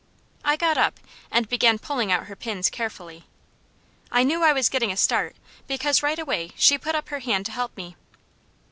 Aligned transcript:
I 0.43 0.55
got 0.55 0.79
up, 0.79 0.99
and 1.29 1.47
began 1.47 1.77
pulling 1.77 2.11
out 2.11 2.25
her 2.25 2.35
pins 2.35 2.71
carefully. 2.71 3.25
I 4.11 4.23
knew 4.23 4.41
I 4.43 4.51
was 4.51 4.67
getting 4.67 4.91
a 4.91 4.97
start 4.97 5.35
because 5.67 6.01
right 6.01 6.17
away 6.17 6.53
she 6.55 6.79
put 6.79 6.95
up 6.95 7.09
her 7.09 7.19
hand 7.19 7.45
to 7.45 7.51
help 7.51 7.77
me. 7.77 7.95